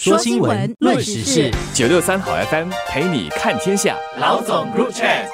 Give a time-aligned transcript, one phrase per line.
[0.00, 3.96] 说新闻，论时事，九六三好 FM 陪你看天下。
[4.20, 5.26] 老总 Group Chat。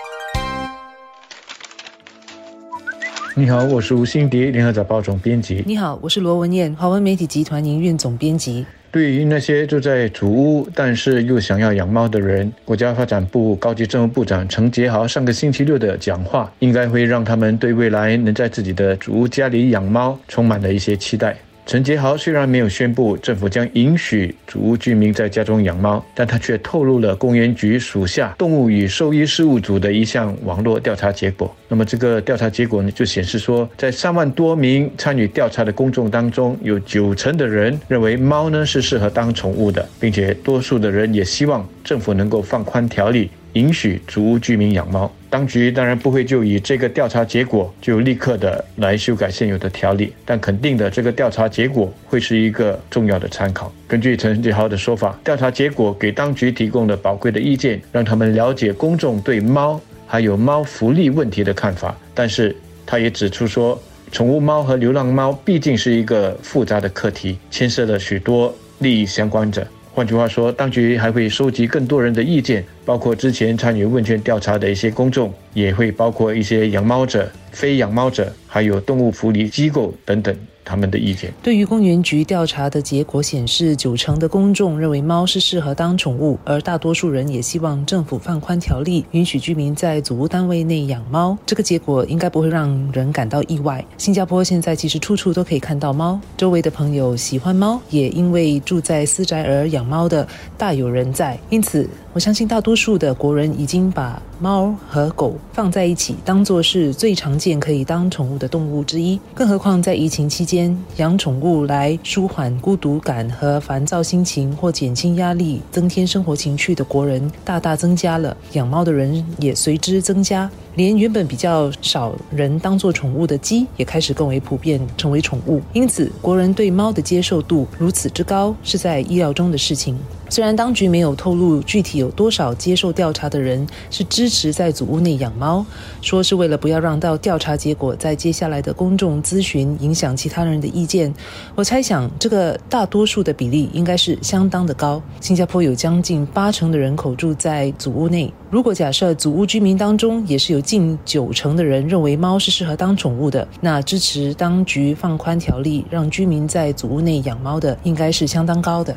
[3.34, 5.62] 你好，我是吴欣迪，联合早报总编辑。
[5.66, 8.64] 你好，我是罗文燕，华文媒体集团营运总编辑。
[8.90, 21.36] 对于那些住在主屋但是又想要养猫的人，国家发展部高级政务部长陈杰豪上个星期六的讲话，应该会让他们对未来能在自己的主屋家里养猫充满了一些期待。
[21.66, 31.56] 陈杰豪虽然没有宣布政府将允许主屋居民在家中养猫，但他却透露了公园局属下动物与兽医事务组的一项网络调查结果。
[31.66, 43.30] 那么这个调查结果呢，就显示说，在三万多名参与调查的公众当中，有九成的人认为猫呢是适合当宠物的，并且多数的人也希望政府能够放宽条例。
[43.54, 53.72] 允许主屋居民养猫，当局当然不会就以这个调查结果就立刻的来修改现有的条例，但肯定的，这个调查结果会是一个重要的参考。
[53.86, 61.96] 根据陈杰豪的说法，调查结果给当局提供了宝贵的意见，让他们了解公众对猫还有猫福利问题的看法。
[62.12, 63.80] 但是他也指出说，
[64.10, 69.64] 宠物猫和流浪猫毕竟是一个复杂的课题，牵涉了许多利益相关者。
[69.94, 80.36] 换句话说，当局还会收集更多人的意见，包括之前参与问卷调查的一些公众，也会包括一些养猫者、非养猫者，还有动物福利机构等等。
[80.64, 81.32] 他们的意见。
[81.42, 91.36] 对于公园局调查的结果显示，九成的公众认为猫是适合当宠物，而大多数人也希望政府放宽条例，允许居民在祖屋单位内养猫。
[91.44, 93.84] 这个结果应该不会让人感到意外。
[93.98, 100.26] 新加坡现在其实处处都可以看到猫，周围的朋友喜欢猫，也因为住在私宅而养猫的
[100.56, 101.38] 大有人在。
[101.50, 109.18] 因此，我相信大多数的国人已经把猫和狗放在一起，当做是最常见可以当宠物的动物之一。
[109.34, 110.78] 更何况在疫情期间。
[110.98, 120.48] 养宠物来舒缓孤独感和烦躁心情，或减轻压力、增添生活情趣的国人大大增加了，养猫的人也随之增加。
[120.74, 125.60] 连原本比较少人当做宠物的鸡，也开始更为普遍成为宠物。
[125.72, 129.96] 因此，国人对猫的接受度如此之高，是在意料中的事情。
[130.30, 135.64] 虽然当局没有透露具体有多少接受调查的人是支持在祖屋内养猫，
[136.00, 141.12] 说是为了不要让到调查结果在接下来的公众咨询影响其他人的意见，
[141.54, 145.00] 我猜想这个大多数的比例应该是相当的高。
[145.20, 158.94] 新加坡有将近八成的人口住在祖屋内，如果假设祖屋居民当中也是有近九成的人认为猫是适合当宠物的，那支持当局放宽条例让居民在祖屋内养猫的应该是相当高的。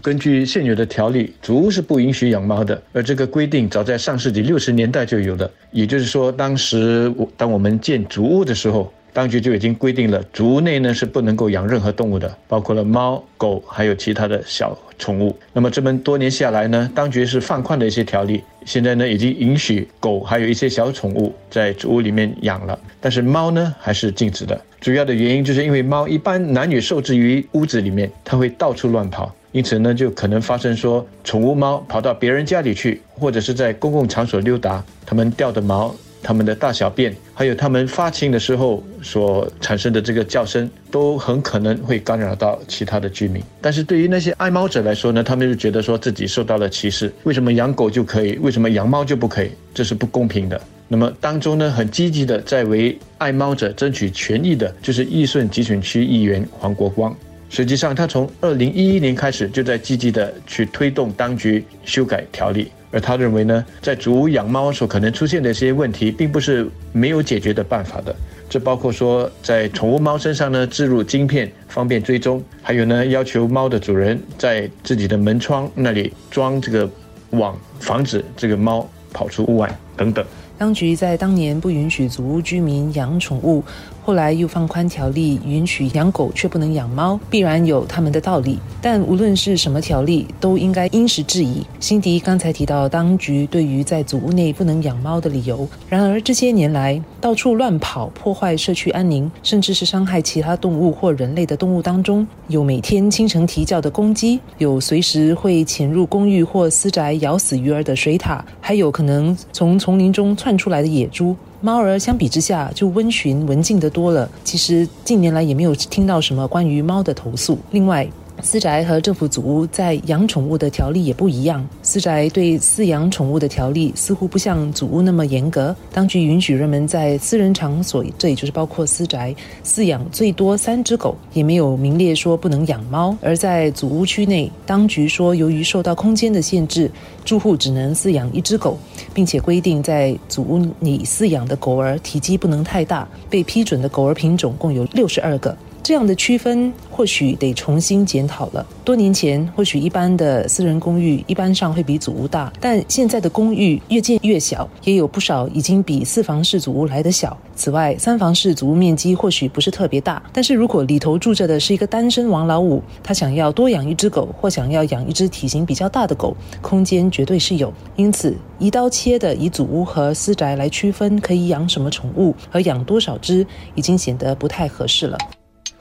[0.00, 5.50] 根据现有的条例，主屋是不允许养猫的，而这个规定早在上世纪六十年代就有了。
[5.72, 15.36] 也就是说，当时我当我们建主屋的时候，当局就已经规定了，竹屋内呢是不能够养任何动物的，包括了猫、狗，还有其他的小宠物。
[15.52, 24.58] 那么这么多年下来呢，当局是放宽了一些条例，现在呢已经允许狗还有一些小宠物在竹屋里面养了，但是猫呢还是禁止的。
[24.80, 29.32] 主要的原因就是因为猫一般男女受制于屋子里面，它会到处乱跑。
[29.52, 43.42] 因此呢，就可能发生说，宠物猫跑到别人家里去，或者是在公共场所溜达，它们掉的毛、它们的大小便，还有它们发情的时候所产生的这个叫声，都很可能会干扰到其他的居民。
[43.60, 49.50] 但是对于那些爱猫者来说呢，他们就觉得说自己受到了歧视，为什么养狗就可以，为什么养猫就不可以？
[49.74, 50.60] 这是不公平的。
[50.88, 57.16] 那么当中呢，很积极的在为爱猫者争取权益的，就是义顺集选区议员黄国光。
[57.48, 68.14] 实际上，他从二零一一年开始就在积极的去推动当局修改条例，而他认为呢，在主屋养猫所可能出现的一些问题，并不是没有解决的办法的。
[68.48, 76.88] 这包括说，在宠物猫身上呢置入晶片，方便追踪；还有呢，要求猫的主人在自己的门窗那里装这个
[77.30, 80.22] 网，防止这个猫跑出屋外等等。
[80.58, 83.64] 当局在当年不允许祖屋居民养宠物。
[84.04, 88.58] 后来又放宽条例，允许养狗却不能养猫，必然有他们的道理。
[88.80, 91.64] 但无论是什么条例，都应该因时制宜。
[91.78, 111.36] 辛迪刚才提到当局对于在祖屋内不能养猫的理由，然而这些年来到处乱跑、破坏社区安宁，甚至是伤害其他动物或人类的动物当中，有每天清晨啼叫的公鸡，有随时会潜入公寓或私宅咬死鱼儿的水獭，还有可能从丛林中窜出来的野猪。
[111.62, 114.28] 猫儿相比之下就温驯文静的多了。
[114.42, 117.56] 其实近年来也没有听到什么关于猫的投诉。
[117.70, 118.06] 另外，
[118.40, 121.64] 私宅和政府祖屋在养宠物的条例也不一样。
[121.82, 129.34] 私宅对饲养宠物的条例似乎不像祖屋那么严格，当局允许人们在私人场所，这也就是包括私宅，
[129.64, 133.16] 饲养最多三只狗，也没有明列说不能养猫。
[133.20, 136.90] 而在祖屋区内，当局说由于受到空间的限制，
[137.24, 138.76] 住户只能饲养一只狗，
[139.14, 143.06] 并且规定在祖屋里饲养的狗儿体积不能太大。
[143.30, 145.56] 被批准的狗儿品种共有六十二个。
[145.82, 148.64] 这样的区分或许得重新检讨了。
[148.84, 157.36] 多年前，或许一般的私人公寓一般上会比祖屋大，但现在的公寓越建越小，也有不少已经比四房式祖屋来得小。
[157.54, 167.72] 此外，三房式祖屋面积或许不是特别大，但是如果里头住着的是一个单身王老五，他想要多养一只狗，或想要养一只体型比较大的狗，空间绝对是有。
[167.96, 175.18] 因此，一刀切的以祖屋和私宅来区分可以养什么宠物和养多少只，已经显得不太合适了。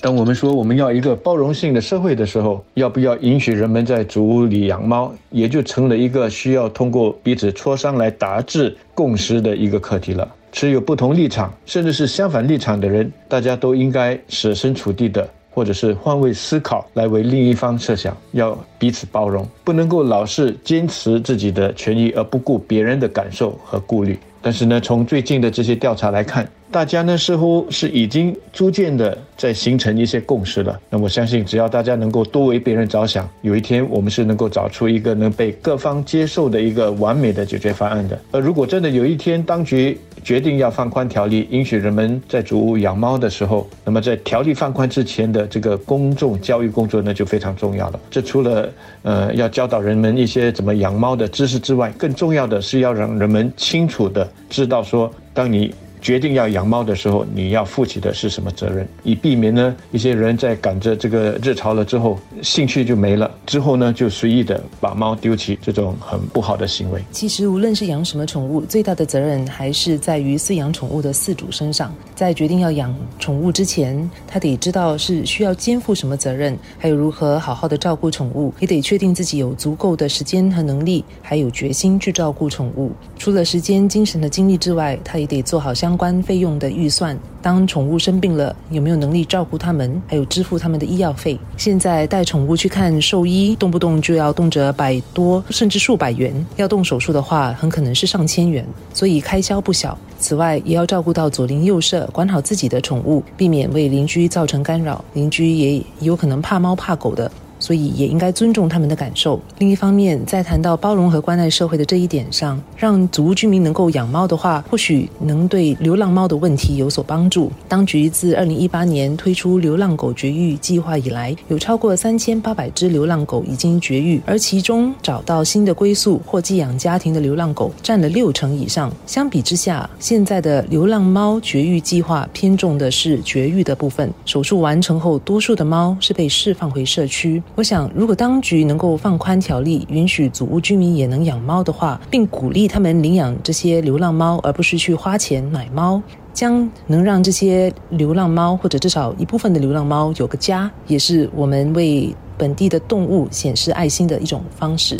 [0.01, 10.27] 当我们说我们要一个包容性的社会的时候，要不要允许人们在主屋里养猫，也就成了一个需要通过彼此磋商来达至共识的一个课题了。
[10.51, 24.17] 持有不同立场，甚至是相反立场的人，大家都应该设身处地的，或者是换位思考，来为另一方设想，要彼此包容，不能够老是坚持自己的权益而不顾别人的感受和顾虑。
[24.41, 30.79] 但是呢，从最近的这些调查来看，大家呢似乎是已经逐渐的在形成一些共识了。
[30.89, 38.17] 那我相信，只要大家能够多为别人着想，有一天我们是能够找出一个能被各方接受的一个完美的解决方案的。
[38.31, 47.99] 而如果真的有一天当局决定要放宽条例，允许人们在主屋养猫的时候，那么在条例放宽之前的这个公众教育工作呢就非常重要了。
[48.09, 48.69] 这除了
[49.01, 54.25] 呃要教导人们一些怎么养猫的知识之外，更重要的是要让人们清楚的。
[54.49, 55.73] 知道说，当你。
[56.01, 58.87] 决定要养猫的时候，你要负起的是什么责任？
[59.03, 66.99] 以避免呢一些人在赶着这个热潮了之后，兴趣就没了，之后呢就随意的把猫丢弃，这种很不好的行为。
[67.11, 71.93] 其实无论是养什么宠物，最大的责任还是在于饲养宠物的饲主身上。
[72.15, 82.91] 在决定要养宠物之前，他得知道是需要肩负什么责任，还有如何好好的照顾宠物，也得确定自己有足够的时间和能力，还有决心去照顾宠物。
[83.19, 85.90] 除了时间、精神的精力之外，他也得做好相。
[85.91, 91.37] 相关费用的预算，当宠物生病了，有没有能力照顾它们，还有支付他们的医药费？
[91.57, 99.97] 现在带宠物去看兽医，动不动就要动辄百多甚至数百元，要动手术的话，很可能是上千元，所以开销不小。
[100.17, 105.03] 此外，也要照顾到左邻右舍，管好自己的宠物，避免为邻居造成干扰。
[105.13, 107.29] 邻居也有可能怕猫怕狗的。
[107.61, 109.39] 所以也应该尊重他们的感受。
[109.59, 117.51] 另一方面，在谈到包容和关爱社会的这一点上，让祖屋居民能够养猫的话，或许能对流浪猫的问题有所帮助。
[117.69, 128.91] 当局自二零一八年推出流浪狗绝育计划以来，有超过三千八百只流浪狗已经绝育，而其中找到新的归宿或寄养家庭的流浪狗占了六成以上。
[129.05, 134.11] 相比之下，现在的流浪猫绝育计划偏重的是绝育的部分。
[134.25, 137.41] 手术完成后，多数的猫是被释放回社区。
[137.53, 146.01] 我想，如果当局能够放宽条例，允许祖屋居民也能养猫的话，并鼓励他们领养这些流浪猫，而不是去花钱买猫，
[146.33, 154.97] 将能让这些流浪猫或者至少一部分的流浪猫有个家，也是我们为本地的动物显示爱心的一种方式。